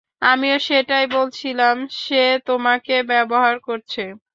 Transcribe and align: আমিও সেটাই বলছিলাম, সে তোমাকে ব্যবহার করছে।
আমিও 0.23 0.57
সেটাই 0.67 1.05
বলছিলাম, 1.15 1.75
সে 1.99 2.15
তোমাকে 2.47 2.95
ব্যবহার 3.11 3.55
করছে। 3.67 4.03